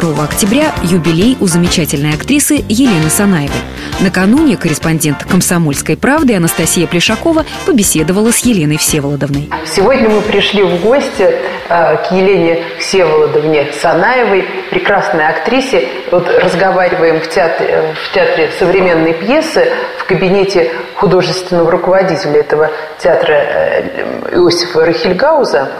[0.00, 3.56] 22 октября юбилей у замечательной актрисы Елены Санаевой.
[4.00, 9.48] Накануне корреспондент «Комсомольской правды» Анастасия Плешакова побеседовала с Еленой Всеволодовной.
[9.64, 11.36] Сегодня мы пришли в гости э,
[11.68, 15.88] к Елене Всеволодовне Санаевой, прекрасной актрисе.
[16.10, 19.66] Вот разговариваем в театре, в театре современной пьесы
[19.98, 25.70] в кабинете художественного руководителя этого театра э, Иосифа Рахильгауза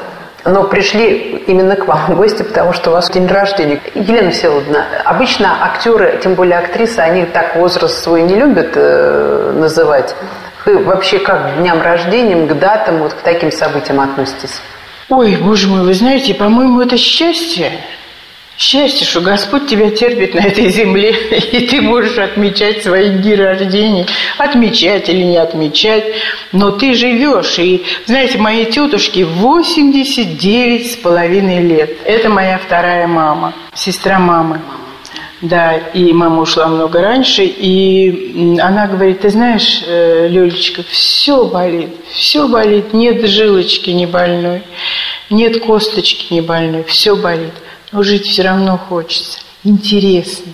[0.47, 3.81] но пришли именно к вам в гости, потому что у вас день рождения.
[3.95, 10.15] Елена Всеволодовна, обычно актеры, тем более актрисы, они так возраст свой не любят э, называть.
[10.65, 14.61] Вы вообще как к дням рождения, к датам, вот к таким событиям относитесь?
[15.09, 17.71] Ой, боже мой, вы знаете, по-моему, это счастье.
[18.59, 21.11] Счастье, что Господь тебя терпит на этой земле,
[21.53, 24.07] и ты можешь отмечать свои дни рождения,
[24.39, 26.05] отмечать или не отмечать,
[26.53, 27.59] но ты живешь.
[27.59, 31.99] И, знаете, моей тетушке 89 с половиной лет.
[32.05, 34.63] Это моя вторая мама, сестра мамы.
[35.43, 41.91] Да, и мама ушла много раньше, и она говорит, ты знаешь, э, Лёлечка, все болит,
[42.11, 44.63] все болит, нет жилочки не больной,
[45.29, 47.53] нет косточки не больной, все болит
[47.93, 49.41] но жить все равно хочется.
[49.65, 50.53] Интересно.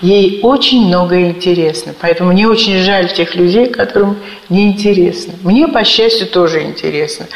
[0.00, 1.94] Ей очень много интересно.
[2.00, 5.34] Поэтому мне очень жаль тех людей, которым неинтересно.
[5.42, 7.26] Мне, по счастью, тоже интересно.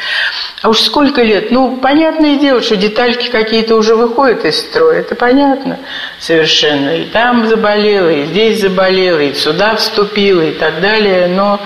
[0.61, 1.51] А уж сколько лет?
[1.51, 4.99] Ну, понятное дело, что детальки какие-то уже выходят из строя.
[4.99, 5.79] Это понятно
[6.19, 6.97] совершенно.
[6.97, 11.27] И там заболела, и здесь заболела, и сюда вступила, и так далее.
[11.27, 11.59] Но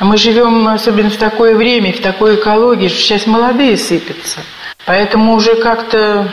[0.00, 4.40] мы живем особенно в такое время, в такой экологии, что сейчас молодые сыпятся.
[4.86, 6.28] Поэтому уже как-то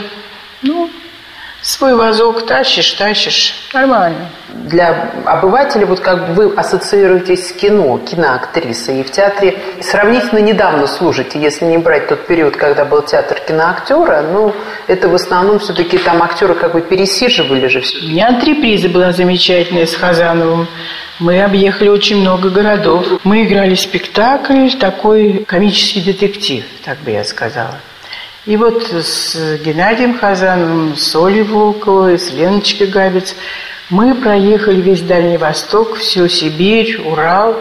[0.62, 0.90] ну,
[1.62, 3.54] свой вазок тащишь, тащишь.
[3.74, 4.30] Нормально.
[4.50, 11.40] Для обывателя, вот как вы ассоциируетесь с кино, киноактрисой, и в театре сравнительно недавно служите,
[11.40, 14.54] если не брать тот период, когда был театр киноактера, ну,
[14.88, 18.00] это в основном все-таки там актеры как бы пересиживали же все.
[18.00, 20.68] У меня антреприза была замечательная с Хазановым.
[21.20, 23.06] Мы объехали очень много городов.
[23.24, 27.76] Мы играли спектакль, такой комический детектив, так бы я сказала.
[28.46, 33.36] И вот с Геннадием Хазановым, с Олей Волковой, с Леночкой Габец
[33.90, 37.58] мы проехали весь Дальний Восток, всю Сибирь, Урал,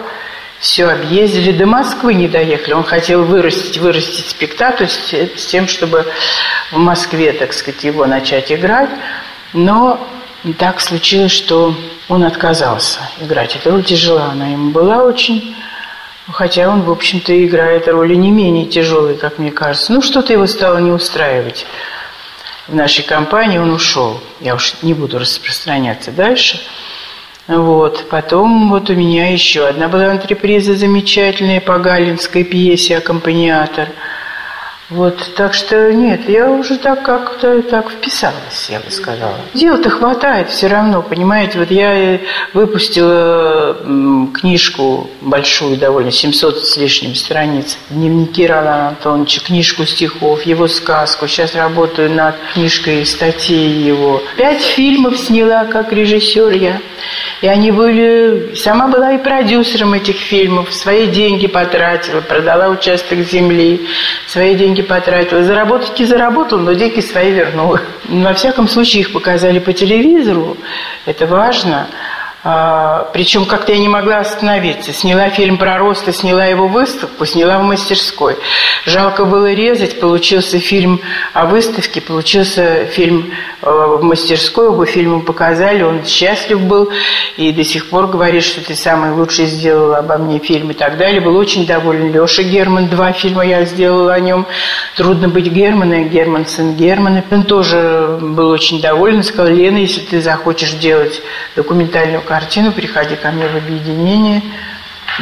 [0.61, 2.75] все объездили, до Москвы не доехали.
[2.75, 6.07] Он хотел вырастить, вырастить спектакль с, с тем, чтобы
[6.71, 8.91] в Москве, так сказать, его начать играть.
[9.53, 10.07] Но
[10.59, 11.75] так случилось, что
[12.09, 13.57] он отказался играть.
[13.57, 15.57] Эта роль тяжела, она ему была очень.
[16.31, 19.93] Хотя он, в общем-то, играет роли не менее тяжелые, как мне кажется.
[19.93, 21.65] Ну, что-то его стало не устраивать.
[22.67, 24.21] В нашей компании он ушел.
[24.41, 26.61] Я уж не буду распространяться дальше.
[27.47, 28.11] Вот.
[28.11, 33.89] Потом вот у меня еще одна была антреприза замечательная по галинской пьесе «Аккомпаниатор».
[34.91, 39.37] Вот, так что нет, я уже так как-то так вписалась, я бы сказала.
[39.53, 41.59] Дел-то хватает все равно, понимаете.
[41.59, 42.19] Вот я
[42.55, 43.77] выпустила
[44.33, 51.29] книжку большую довольно, 700 с лишним страниц, дневники Ролана Антоновича, книжку стихов, его сказку.
[51.29, 54.23] Сейчас работаю над книжкой статей его.
[54.39, 56.81] Пять фильмов сняла как режиссер я.
[57.43, 58.55] И они были...
[58.55, 60.73] Сама была и продюсером этих фильмов.
[60.73, 63.87] Свои деньги потратила, продала участок земли,
[64.27, 65.43] свои деньги потратила.
[65.43, 67.81] Заработать не заработала, но деньги свои вернула.
[68.09, 70.57] Во всяком случае, их показали по телевизору.
[71.07, 71.89] Это важно.
[72.45, 74.93] А, причем как-то я не могла остановиться.
[74.93, 78.37] Сняла фильм про рост, сняла его выставку, сняла в мастерской.
[78.87, 81.01] Жалко было резать, получился фильм
[81.33, 83.33] о выставке, получился фильм
[83.63, 86.91] э, в мастерской, оба фильма показали, он счастлив был
[87.37, 90.97] и до сих пор говорит, что ты самый лучший сделал обо мне фильм и так
[90.97, 91.21] далее.
[91.21, 94.47] Был очень доволен Леша Герман, два фильма я сделала о нем.
[94.97, 97.25] «Трудно быть Германа» «Герман сын Германа».
[97.31, 101.21] Он тоже был очень доволен, сказал, Лена, если ты захочешь делать
[101.57, 104.43] документальную картину, приходи ко мне в объединение,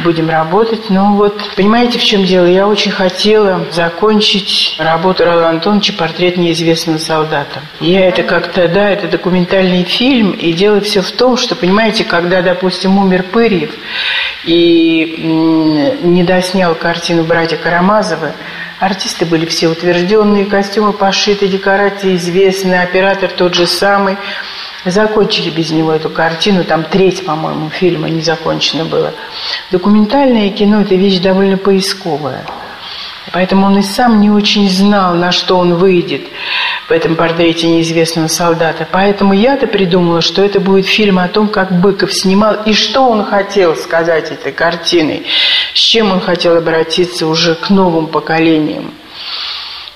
[0.03, 0.89] будем работать.
[0.89, 2.45] Ну вот, понимаете, в чем дело?
[2.45, 7.61] Я очень хотела закончить работу Ролана Антоновича «Портрет неизвестного солдата».
[7.79, 12.41] Я это как-то, да, это документальный фильм, и дело все в том, что, понимаете, когда,
[12.41, 13.71] допустим, умер Пырьев
[14.43, 15.15] и
[16.03, 18.33] не доснял картину «Братья Карамазовы»,
[18.79, 24.17] Артисты были все утвержденные, костюмы пошиты, декорации известные, оператор тот же самый–
[24.85, 29.13] Закончили без него эту картину, там треть, по-моему, фильма не закончено было.
[29.71, 32.45] Документальное кино– это вещь довольно поисковая.
[33.33, 36.21] Поэтому он и сам не очень знал, на что он выйдет
[36.87, 38.87] в этом портрете неизвестного солдата.
[38.89, 43.25] Поэтому я-то придумала, что это будет фильм о том, как Быков снимал и что он
[43.25, 45.25] хотел сказать этой картиной,
[45.73, 48.93] с чем он хотел обратиться уже к новым поколениям.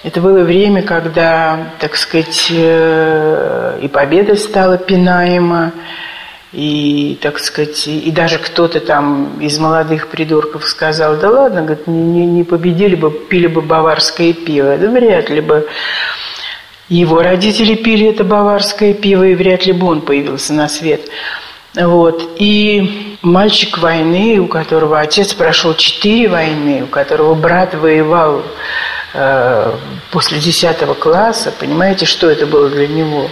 [0.03, 5.74] Это было время, когда, так сказать, э, и победа стала пинаема,
[6.53, 12.25] и, так сказать, и даже кто-то там из молодых придурков сказал, да ладно, говорит, не,
[12.25, 14.75] не победили бы, пили бы баварское пиво.
[14.77, 15.68] Да вряд ли бы
[16.89, 21.01] его родители пили это баварское пиво, и вряд ли бы он появился на свет.
[21.75, 22.38] Вот.
[22.38, 28.42] И мальчик войны, у которого отец прошел четыре войны, у которого брат воевал
[29.13, 33.29] после десятого класса, понимаете, что это было для него?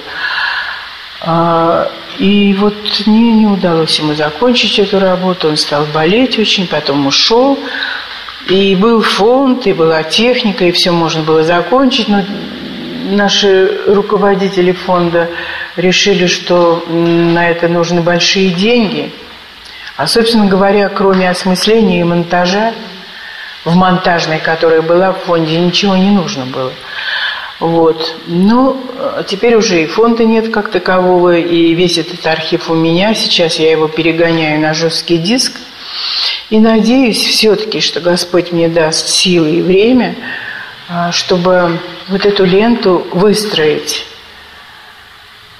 [1.22, 7.08] А, и вот не, не удалось ему закончить эту работу, он стал болеть очень, потом
[7.08, 7.60] ушел.
[8.48, 12.24] И был фонд, и была техника, и все можно было закончить, но
[13.10, 15.30] наши руководители фонда
[15.76, 19.12] решили, что на это нужны большие деньги.
[19.98, 22.74] А, собственно говоря, кроме осмысления и монтажа,
[23.66, 26.72] в монтажной, которая была в фонде, ничего не нужно было.
[27.60, 28.16] Вот.
[28.28, 28.82] Ну,
[29.28, 33.14] теперь уже и фонда нет как такового, и весь этот архив у меня.
[33.14, 35.54] Сейчас я его перегоняю на жесткий диск.
[36.50, 40.16] И надеюсь все-таки, что Господь мне даст силы и время–
[40.92, 44.06] а, чтобы вот эту ленту выстроить.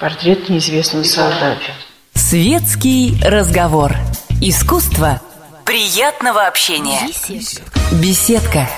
[0.00, 1.70] Портрет неизвестного солдата.
[2.14, 3.94] Светский разговор.
[4.42, 5.20] Искусство
[5.70, 6.98] приятного общения.
[7.06, 7.62] Беседка.
[8.02, 8.68] Беседка.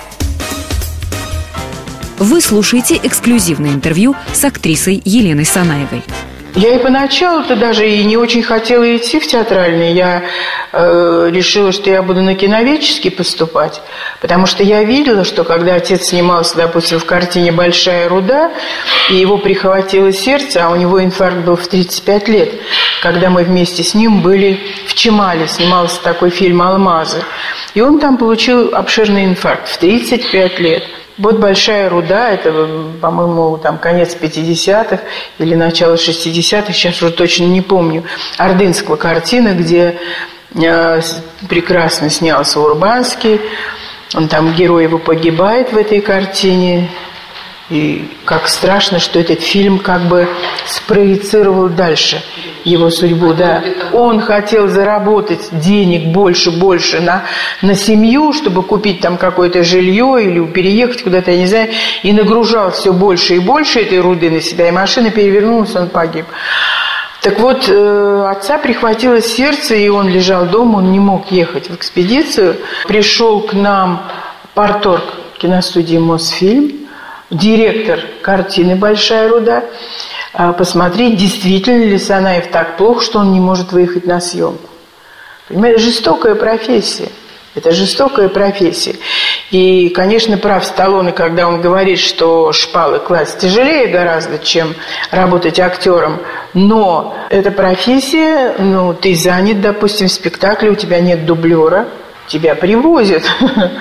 [2.18, 6.02] Вы слушаете эксклюзивное интервью с актрисой Еленой Санаевой.
[6.54, 9.94] Я и поначалу-то даже и не очень хотела идти в театральный.
[9.94, 10.24] Я
[10.72, 13.80] э, решила, что я буду на киноведческий поступать,
[14.20, 18.52] потому что я видела, что когда отец снимался, допустим, в картине «Большая руда»,
[19.08, 22.52] и его прихватило сердце, а у него инфаркт был в 35 лет,
[23.00, 27.22] когда мы вместе с ним были в Чемале, снимался такой фильм «Алмазы».
[27.72, 30.84] И он там получил обширный инфаркт в 35 лет–
[31.18, 32.68] вот большая руда, это,
[33.00, 35.00] по-моему, там конец 50-х
[35.38, 38.04] или начало 60-х, сейчас уже точно не помню,
[38.38, 39.98] ордынского картина, где
[40.54, 41.00] э,
[41.48, 43.40] прекрасно снялся Урбанский,
[44.14, 46.88] он там герой его погибает в этой картине,
[47.70, 50.28] и как страшно, что этот фильм как бы
[50.66, 52.22] спроецировал дальше
[52.64, 53.32] его судьбу.
[53.32, 53.62] Да.
[53.92, 57.24] Он хотел заработать денег больше, больше на,
[57.60, 61.70] на семью, чтобы купить там какое-то жилье или переехать куда-то, я не знаю,
[62.02, 66.26] и нагружал все больше и больше этой руды на себя, и машина перевернулась, он погиб.
[67.22, 71.74] Так вот, э, отца прихватило сердце, и он лежал дома, он не мог ехать в
[71.76, 72.56] экспедицию.
[72.88, 74.10] Пришел к нам
[74.54, 75.04] парторг
[75.38, 76.81] киностудии «Мосфильм»,
[77.32, 79.64] директор картины «Большая руда»,
[80.34, 84.68] а, посмотреть, действительно ли Санаев так плохо, что он не может выехать на съемку.
[85.48, 87.08] Понимаете, жестокая профессия.
[87.54, 88.96] Это жестокая профессия.
[89.50, 94.74] И, конечно, прав Сталлоне, когда он говорит, что шпалы класть тяжелее гораздо, чем
[95.10, 96.20] работать актером.
[96.54, 101.88] Но эта профессия, ну, ты занят, допустим, в спектакле, у тебя нет дублера,
[102.28, 103.24] тебя привозят.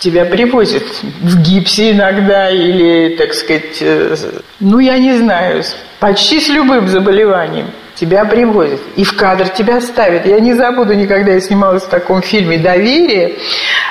[0.00, 4.14] Тебя привозят в гипсе иногда или, так сказать, э,
[4.60, 5.64] ну, я не знаю,
[5.98, 7.66] почти с любым заболеванием
[7.98, 8.80] тебя привозят.
[8.96, 10.24] И в кадр тебя ставят.
[10.24, 13.34] Я не забуду никогда, я снималась в таком фильме «Доверие»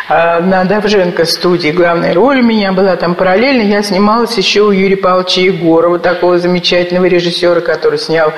[0.07, 1.71] э, на Давженко студии.
[1.71, 3.63] Главная роль у меня была там параллельно.
[3.63, 8.31] Я снималась еще у Юрия Павловича Егорова, такого замечательного режиссера, который снял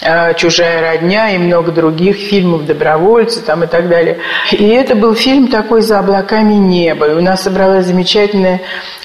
[0.00, 4.18] э, «Чужая родня» и много других фильмов «Добровольцы» там и так далее.
[4.50, 7.10] И это был фильм такой «За облаками неба».
[7.10, 8.62] И у нас собралась замечательная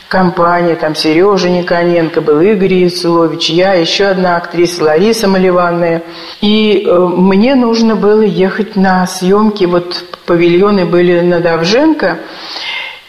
[0.07, 6.03] компания, там Сережа Никоненко был, Игорь Яцелович, я, еще одна актриса Лариса Маливанная.
[6.41, 12.19] И э, мне нужно было ехать на съемки, вот павильоны были на Давженко,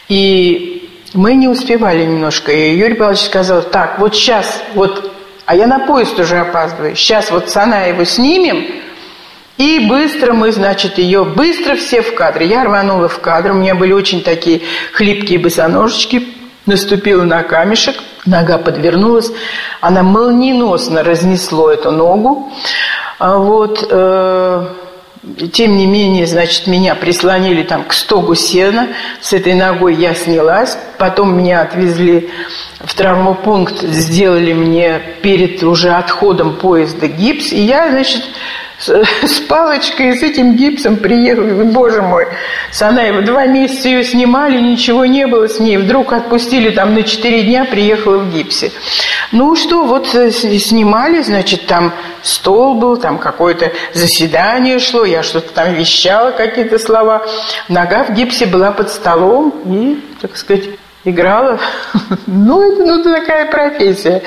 [0.09, 2.53] и мы не успевали немножко.
[2.53, 5.13] И Юрий Павлович сказал, так, вот сейчас, вот,
[5.47, 8.67] а я на поезд уже опаздываю, сейчас вот Санаеву снимем,
[9.57, 12.47] и быстро мы, значит, ее, быстро все в кадре.
[12.47, 14.61] Я рванула в кадр, у меня были очень такие
[14.93, 16.38] хлипкие босоножечки,
[16.69, 17.97] наступила на камешек,
[18.27, 19.33] нога подвернулась,
[19.81, 22.53] она молниеносно разнесло эту ногу.
[23.19, 24.67] А вот, э,
[25.53, 28.89] тем не менее, значит, меня прислонили там к стогу сена,
[29.21, 32.31] с этой ногой я снялась, потом меня отвезли
[32.81, 38.23] в травмопункт, сделали мне перед уже отходом поезда гипс, и я, значит,
[38.79, 41.65] с, с палочкой, с этим гипсом приехали.
[41.65, 42.29] Боже мой,
[42.71, 45.77] Санаева, два месяца ее снимали, ничего не было с ней.
[45.77, 48.71] Вдруг отпустили там на четыре дня, приехала в гипсе.
[49.33, 51.93] Ну что, вот э, снимали, значит, там
[52.23, 57.27] стол был, там какое-то заседание шло, я что-то там вещала, какие-то слова.
[57.69, 60.65] Нога в гипсе была под столом, и, так сказать,
[61.05, 61.59] играла.
[62.27, 64.23] Ну, это ну, такая профессия.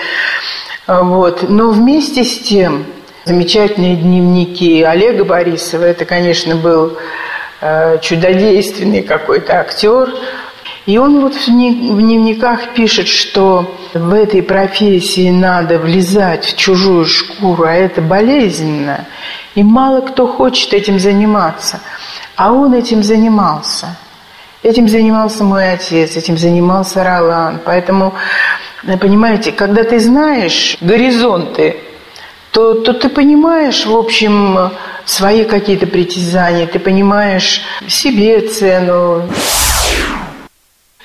[0.87, 1.47] Вот.
[1.47, 2.85] Но вместе с тем
[3.25, 6.97] замечательные дневники Олега Борисова, это, конечно, был
[7.61, 10.09] э, чудодейственный какой-то актер,
[10.85, 17.65] и он вот в дневниках пишет, что в этой профессии надо влезать в чужую шкуру,
[17.65, 19.05] а это болезненно.
[19.53, 21.81] И мало кто хочет этим заниматься.
[22.35, 23.95] А он этим занимался.
[24.63, 27.59] Этим занимался мой отец, этим занимался Ролан.
[27.63, 28.13] Поэтому,
[28.83, 31.77] понимаете, когда ты знаешь горизонты,
[32.51, 34.71] то, то ты понимаешь, в общем,
[35.05, 39.23] свои какие-то притязания, ты понимаешь себе цену.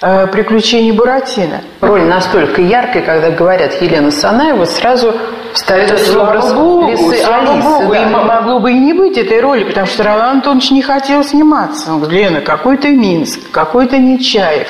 [0.02, 1.62] Э, приключений Буратино.
[1.80, 5.14] Роль настолько яркая, когда говорят Елена Санаева, сразу
[5.56, 7.62] ставится в образ Богу, лисы Алисы.
[7.62, 8.02] Богу, да.
[8.02, 11.92] и могло бы и не быть этой роли, потому что Ролан Антонович не хотел сниматься.
[11.92, 14.68] Он говорит, Лена, какой-то Минск, какой-то Нечаев.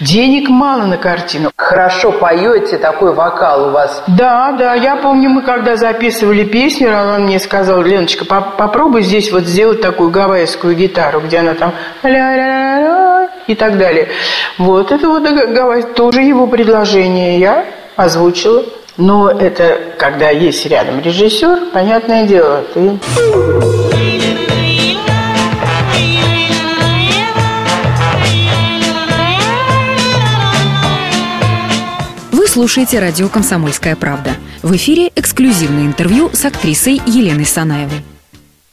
[0.00, 1.50] Денег мало на картину.
[1.56, 4.02] Хорошо поете, такой вокал у вас.
[4.06, 9.30] Да, да, я помню, мы когда записывали песню, Ролан мне сказал, Леночка, поп- попробуй здесь
[9.32, 11.72] вот сделать такую гавайскую гитару, где она там
[12.02, 14.08] ля-ля-ля-ля и так далее.
[14.58, 17.64] Вот это вот тоже его предложение я
[17.96, 18.64] озвучила.
[18.96, 22.98] Но это, когда есть рядом режиссер, понятное дело, ты
[32.30, 34.30] Вы слушаете радио «Комсомольская правда».
[34.62, 38.04] В эфире эксклюзивное интервью с актрисой Еленой Санаевой.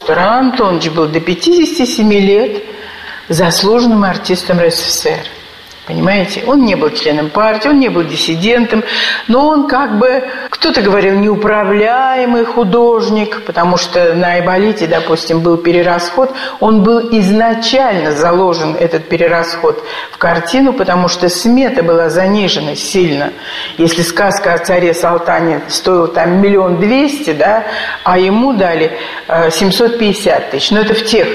[0.07, 2.63] Роман Антонович был до 57 лет
[3.27, 5.40] заслуженным артистом РСФСР.
[5.91, 6.43] Понимаете?
[6.47, 8.81] Он не был членом партии, он не был диссидентом,
[9.27, 16.31] но он как бы, кто-то говорил, неуправляемый художник, потому что на Айболите, допустим, был перерасход.
[16.61, 19.83] Он был изначально заложен, этот перерасход,
[20.13, 23.33] в картину, потому что смета была занижена сильно.
[23.77, 27.65] Если сказка о царе Салтане стоила там миллион двести, да,
[28.05, 30.71] а ему дали э, 750 тысяч.
[30.71, 31.27] Но это в тех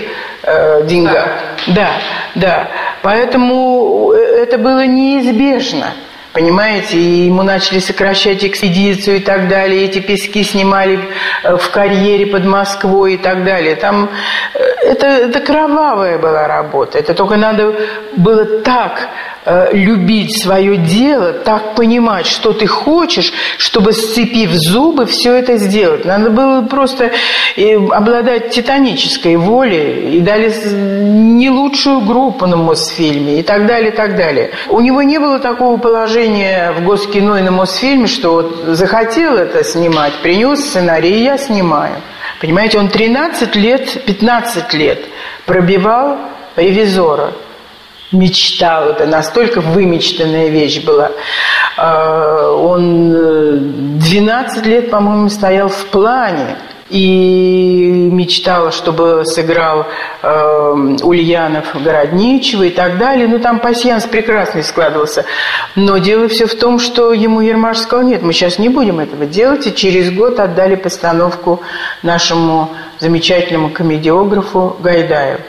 [0.44, 1.28] э, деньгах.
[1.66, 1.90] Да,
[2.34, 2.68] да.
[3.02, 5.94] Поэтому это было неизбежно.
[6.36, 9.86] Понимаете, и ему начали сокращать экспедицию и так далее.
[9.86, 11.00] Эти пески снимали
[11.42, 13.74] э, в карьере под Москвой и так далее.
[13.74, 14.10] Там
[14.52, 16.98] э, это, это кровавая была работа.
[16.98, 17.74] Это только надо
[18.16, 19.08] было так
[19.44, 26.04] э, любить свое дело, так понимать, что ты хочешь, чтобы, сцепив зубы, все это сделать.
[26.04, 27.10] Надо было просто
[27.56, 33.94] э, обладать титанической волей и дали не лучшую группу на Мосфильме и так далее, и
[33.94, 34.50] так далее.
[34.68, 39.64] У него не было такого положения в Госкино и на Мосфильме, что вот захотел это
[39.64, 41.96] снимать, принес сценарий, и я снимаю.
[42.40, 45.04] Понимаете, он 13 лет, 15 лет
[45.46, 46.18] пробивал
[46.56, 47.32] ревизора
[48.12, 51.10] мечтал, это настолько вымечтанная вещь была.
[51.76, 56.56] А, Он э, 12 лет, по-моему, стоял в плане
[56.90, 59.86] и мечтал, чтобы сыграл
[60.22, 63.26] э, Ульянов Городничего и так далее.
[63.28, 65.24] Ну, там пассианс прекрасный складывался.
[65.74, 69.26] Но дело все в том, что ему Ермаш сказал, нет, мы сейчас не будем этого
[69.26, 69.66] делать.
[69.66, 71.60] И через год отдали постановку
[72.02, 75.40] нашему замечательному комедиографу Гайдаеву.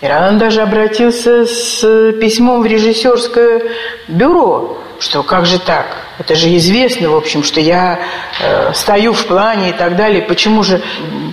[0.00, 3.62] И Ролан даже обратился с письмом в режиссерское
[4.08, 5.96] бюро, что как же так?
[6.18, 8.00] Это же известно, в общем, что я
[8.42, 10.20] э, стою в плане и так далее.
[10.20, 10.82] Почему же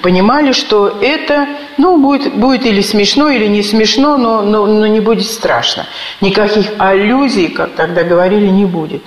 [0.02, 1.48] понимали, что это,
[1.78, 5.86] ну, будет, будет или смешно, или не смешно, но, но, но не будет страшно.
[6.22, 9.04] Никаких аллюзий, как тогда говорили, не будет.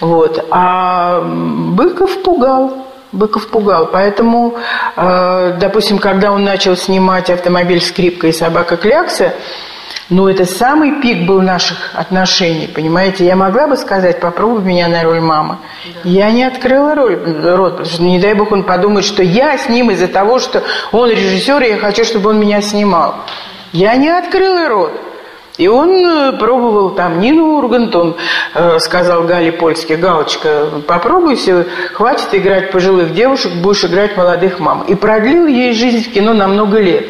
[0.00, 0.44] Вот.
[0.50, 2.83] А Быков пугал.
[3.14, 3.86] Быков пугал.
[3.92, 4.56] Поэтому,
[4.96, 9.34] э, допустим, когда он начал снимать автомобиль «Скрипка» и «Собака Клякса»,
[10.10, 13.24] ну, это самый пик был наших отношений, понимаете?
[13.24, 15.58] Я могла бы сказать, попробуй меня на роль мамы.
[16.02, 19.68] Я не открыла роль, рот, потому что, не дай бог, он подумает, что я с
[19.68, 23.14] ним из-за того, что он режиссер, и я хочу, чтобы он меня снимал.
[23.72, 24.92] Я не открыла рот.
[25.56, 28.16] И он э, пробовал там Нину Ургант, он
[28.54, 34.82] э, сказал Гале Польске, Галочка, попробуйся, хватит играть пожилых девушек, будешь играть молодых мам.
[34.88, 37.06] И продлил ей жизнь в кино на много лет.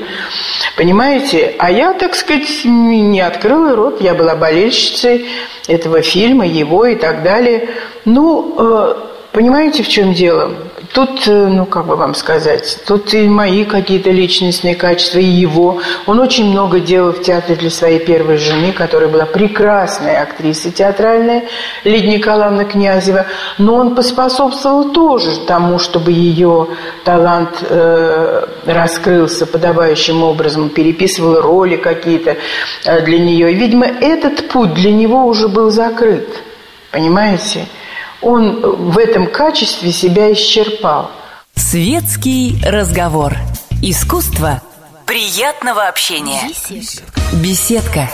[0.76, 1.54] Понимаете?
[1.58, 5.26] А я, так сказать, не открыла рот, я была болельщицей
[5.66, 7.70] этого фильма, его и так далее.
[8.04, 8.94] Ну, э,
[9.34, 10.54] Понимаете, в чем дело?
[10.92, 15.80] Тут, э, ну, как бы вам сказать, тут и мои какие-то личностные качества, и его.
[16.06, 21.44] Он очень много делал в театре для своей первой жены, которая была прекрасная актриса театральная,
[21.84, 23.26] Лидия Николаевна Князева.
[23.58, 26.68] Но он поспособствовал тоже тому, чтобы ее
[27.04, 32.36] талант э, раскрылся подобающим образом, переписывал роли какие-то
[32.84, 33.52] э, для нее.
[33.52, 36.28] И, видимо, этот путь для него уже был закрыт.
[36.90, 37.66] Понимаете?
[38.24, 41.10] Он в этом качестве себя исчерпал.
[41.54, 43.34] Светский разговор.
[43.82, 44.62] Искусство
[45.06, 46.40] приятного общения.
[46.70, 47.20] Беседка.
[47.34, 48.10] Беседка.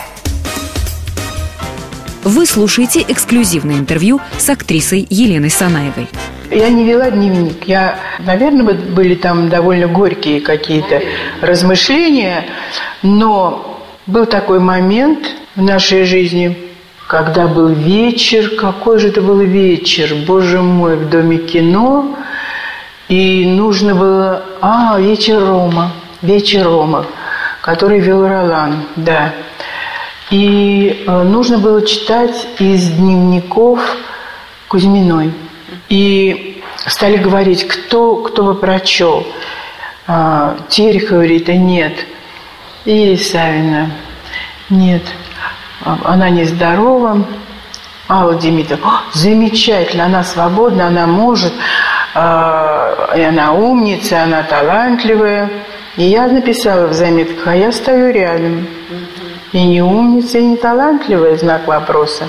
[2.24, 6.08] Вы слушаете эксклюзивное интервью с актрисой Еленой Санаевой.
[6.50, 7.64] Я не вела дневник.
[7.66, 11.00] Я, наверное, были там довольно горькие какие-то
[11.40, 12.46] размышления,
[13.02, 15.20] но был такой момент
[15.54, 16.58] в нашей жизни–
[17.10, 22.16] когда был вечер, какой же это был вечер, боже мой, в Доме кино,
[23.08, 25.90] и нужно было, а, вечер Рома,
[26.22, 27.06] вечер Рома,
[27.62, 29.34] который вел Ролан, да.
[30.30, 33.80] И э, нужно было читать из дневников
[34.68, 35.32] Кузьминой.
[35.88, 39.26] И стали говорить, кто, кто бы прочел.
[40.06, 42.06] А, Терехов говорит, а нет.
[42.84, 43.90] И Савина,
[44.68, 45.02] нет.
[45.84, 47.24] А, она нездорова.
[48.08, 51.52] Алла Демидовна, замечательно, она свободна, она может,
[52.12, 55.48] э, она умница, она талантливая.
[55.96, 58.66] И я написала в заметках, а я стою рядом.
[59.52, 62.28] И не умница, и не талантливая, знак вопроса.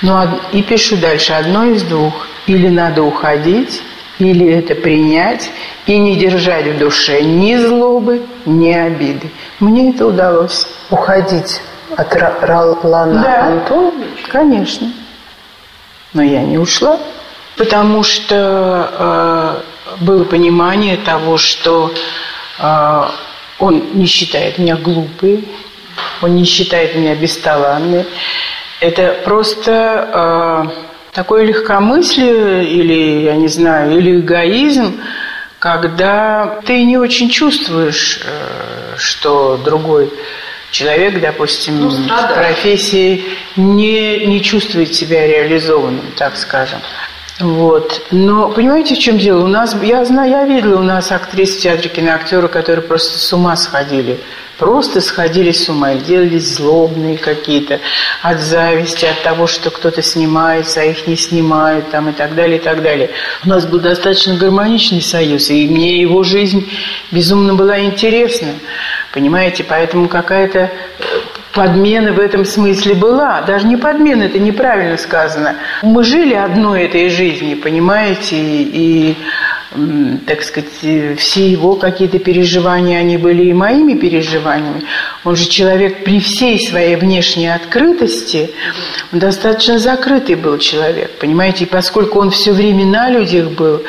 [0.00, 0.18] Ну,
[0.52, 2.26] и пишу дальше, одно из двух.
[2.46, 3.82] Или надо уходить,
[4.18, 5.50] или это принять,
[5.86, 9.30] и не держать в душе ни злобы, ни обиды.
[9.60, 10.66] Мне это удалось.
[10.90, 11.60] Уходить
[11.96, 14.30] от Ролана да, Антоновича?
[14.30, 14.92] конечно.
[16.12, 16.98] Но я не ушла,
[17.56, 19.62] потому что
[19.98, 21.92] э, было понимание того, что
[22.58, 23.02] э,
[23.58, 25.46] он не считает меня глупой,
[26.22, 28.06] он не считает меня бесталанной.
[28.80, 35.00] Это просто э, такое легкомыслие или, я не знаю, или эгоизм,
[35.58, 40.12] когда ты не очень чувствуешь, э, что другой
[40.70, 43.24] человек, допустим, ну, в профессии
[43.56, 46.80] не, не чувствует себя реализованным, так скажем.
[47.38, 48.00] Вот.
[48.10, 49.44] Но понимаете, в чем дело?
[49.44, 53.30] У нас, я знаю, я видела у нас актрис в театре киноактеры, которые просто с
[53.32, 54.18] ума сходили.
[54.56, 57.78] Просто сходили с ума и делались злобные какие-то
[58.22, 62.56] от зависти, от того, что кто-то снимается, а их не снимают, там, и так далее,
[62.56, 63.10] и так далее.
[63.44, 66.66] У нас был достаточно гармоничный союз, и мне его жизнь
[67.10, 68.54] безумно была интересна.
[69.16, 70.70] Понимаете, поэтому какая-то э,
[71.54, 73.40] подмена в этом смысле была.
[73.40, 75.54] Даже не подмена, это неправильно сказано.
[75.80, 79.16] Мы жили одной этой жизни, понимаете, и
[80.26, 80.70] так сказать,
[81.18, 84.82] все его какие-то переживания, они были и моими переживаниями.
[85.24, 88.50] Он же человек при всей своей внешней открытости,
[89.12, 93.82] он достаточно закрытый был человек, понимаете, и поскольку он все время на людях был,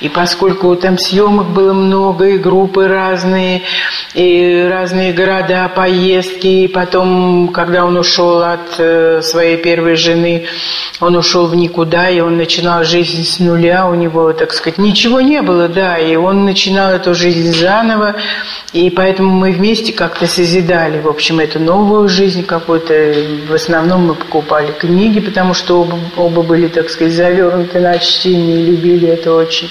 [0.00, 3.62] и поскольку там съемок было много, и группы разные,
[4.14, 10.46] и разные города, поездки, и потом, когда он ушел от э, своей первой жены,
[11.00, 15.20] он ушел в никуда, и он начинал жизнь с нуля, у него, так сказать, ничего
[15.20, 18.16] не было, да, и он начинал эту жизнь заново,
[18.72, 23.14] и поэтому мы вместе как-то созидали, в общем, эту новую жизнь какую-то.
[23.48, 28.60] В основном мы покупали книги, потому что оба, оба были, так сказать, завернуты на чтение
[28.60, 29.70] и любили это очень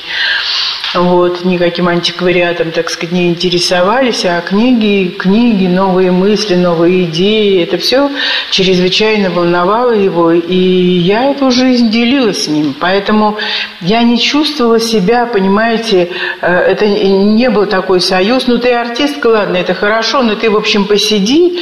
[0.95, 7.77] вот, никаким антиквариатом, так сказать, не интересовались, а книги, книги, новые мысли, новые идеи, это
[7.77, 8.09] все
[8.49, 13.37] чрезвычайно волновало его, и я эту жизнь делила с ним, поэтому
[13.79, 16.09] я не чувствовала себя, понимаете,
[16.41, 20.57] э, это не был такой союз, ну ты артистка, ладно, это хорошо, но ты, в
[20.57, 21.59] общем, посиди,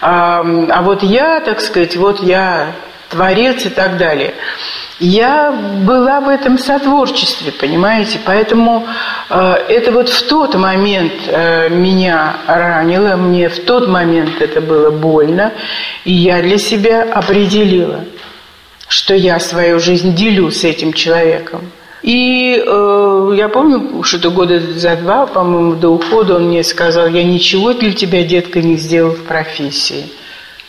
[0.00, 2.74] а, а вот я, так сказать, вот я
[3.10, 4.34] творец и так далее
[5.00, 8.20] я была в этом сотворчестве, понимаете?
[8.24, 8.86] Поэтому
[9.30, 14.90] э, это вот в тот момент э, меня ранило, мне в тот момент это было
[14.90, 15.52] больно,
[16.04, 18.04] и я для себя определила,
[18.88, 21.62] что я свою жизнь делю с этим человеком.
[22.02, 27.24] И э, я помню, что-то года за два, по-моему, до ухода он мне сказал, я
[27.24, 30.04] ничего для тебя, детка, не сделал в профессии.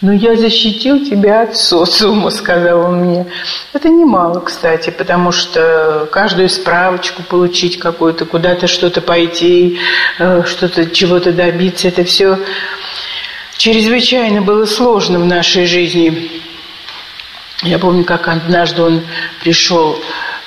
[0.01, 3.27] «Но я защитил тебя от социума»,— сказал он мне.
[3.71, 9.77] Это немало, кстати, потому что каждую справочку получить какую-то, куда-то что-то пойти,
[10.17, 12.39] э, что-то, чего-то добиться, это все
[13.57, 16.31] чрезвычайно было сложно в нашей жизни.
[17.61, 19.01] Я помню, как однажды он
[19.39, 19.99] пришел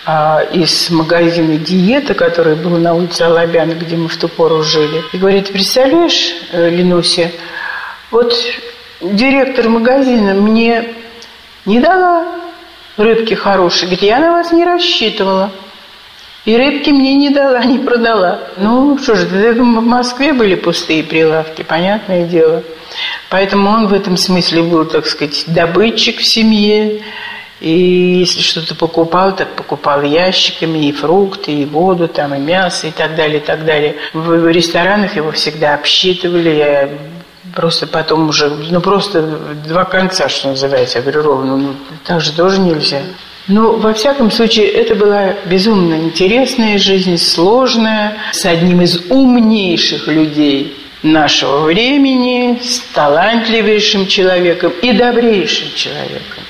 [0.04, 5.04] а, из магазина «Диета», который был на улице Алабяна, где мы в ту пору жили.
[5.12, 7.30] И говорит, представляешь, э, Ленуся,
[8.10, 8.34] вот
[9.12, 10.94] директор магазина мне
[11.66, 12.26] не дала
[12.96, 13.88] рыбки хорошие.
[13.88, 15.50] Говорит, я на вас не рассчитывала.
[16.44, 18.40] И рыбки мне не дала, не продала.
[18.56, 22.62] Ну, что же, в Москве были пустые прилавки, понятное дело.
[23.30, 27.02] Поэтому он в этом смысле был, так сказать, добытчик в семье.
[27.60, 32.90] И если что-то покупал, так покупал ящиками и фрукты, и воду, там, и мясо, и
[32.90, 33.96] так далее, и так далее.
[34.12, 36.90] В ресторанах его всегда обсчитывали.
[37.54, 39.22] Просто потом уже, ну, просто
[39.66, 40.98] два конца, что называется.
[40.98, 43.02] Я говорю, ровно, ну, так же тоже нельзя.
[43.46, 50.76] Ну, во всяком случае, это была безумно интересная жизнь, сложная, с одним из умнейших людей
[51.02, 56.42] нашего времени, с талантливейшим человеком и добрейшим человеком,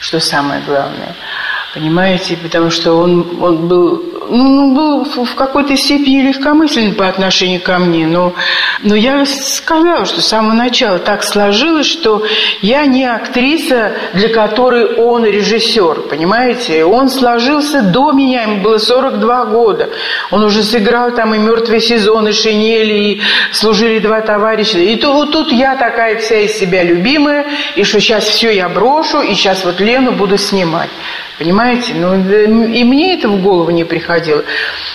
[0.00, 1.14] что самое главное–
[1.74, 7.78] Понимаете, потому что он, он был, ну, был в какой-то степени легкомыслен по отношению ко
[7.78, 8.06] мне.
[8.06, 8.34] Но,
[8.82, 12.24] но я сказала, что с самого начала так сложилось, что
[12.62, 16.02] я не актриса, для которой он режиссер.
[16.08, 16.84] Понимаете?
[16.84, 19.90] Он сложился до меня, ему было 42 года.
[20.30, 23.20] Он уже сыграл там и «Мертвый сезон», и «Шинели», и
[23.52, 24.78] «Служили два товарища».
[24.78, 28.68] И то, вот тут я такая вся из себя любимая, и что сейчас все я
[28.68, 30.90] брошу, и сейчас вот Лену буду снимать.
[31.38, 31.94] Понимаете?
[31.94, 34.42] Ну, и мне это в голову не приходило.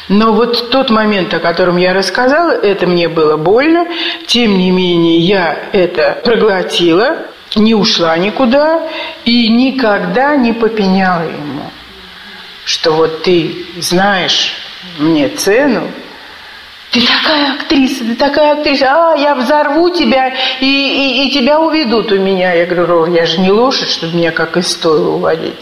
[0.09, 3.87] Но вот тот момент, о котором я рассказала, это мне было больно.
[4.27, 8.89] Тем не менее, я это проглотила, не ушла никуда
[9.23, 11.71] и никогда не попеняла ему,
[12.65, 14.53] что вот ты знаешь
[14.97, 15.87] мне цену,
[16.91, 22.11] ты такая актриса, ты такая актриса, а, я взорву тебя, и, и, и тебя уведут
[22.11, 22.53] у меня.
[22.53, 25.55] Я говорю, я же не лошадь, чтобы меня как из стойла уводить.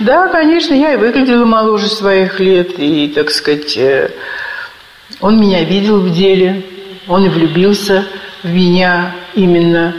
[0.00, 4.10] Да, конечно, я и выглядела моложе своих лет, и, так сказать, э,
[5.20, 6.62] он меня видел в деле,
[7.08, 8.04] он и влюбился
[8.42, 9.94] в меня именно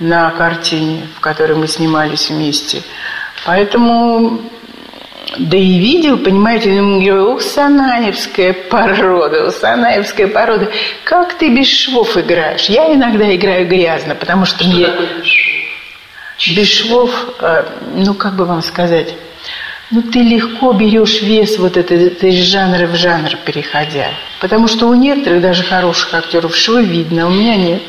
[0.00, 2.82] на картине, в которой мы снимались вместе.
[3.44, 4.40] Поэтому
[5.38, 10.70] да и видел, понимаете, ему говорю, ух, Санаевская порода, Санаевская порода.
[11.02, 12.66] Как ты без швов играешь?
[12.66, 14.86] Я иногда играю грязно, потому что, что мне...
[14.86, 15.73] Без швов,
[17.40, 19.14] э, ну, как бы вам сказать,
[19.90, 24.08] ну, ты легко берешь вес вот это, это из жанра в жанр переходя.
[24.40, 27.82] Потому что у некоторых, даже хороших актеров, швы видно, а у меня нет.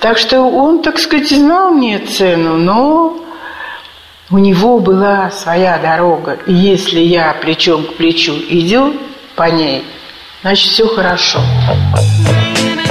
[0.00, 3.16] Так что он, так сказать, знал мне цену, но
[4.30, 6.38] у него была своя дорога.
[6.46, 8.94] И если я плечом к плечу иду
[9.34, 9.84] по ней,
[10.42, 11.40] значит, все хорошо.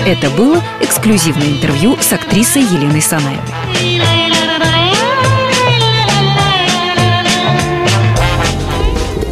[0.07, 4.08] Это было эксклюзивное интервью с актрисой Еленой Санаевой.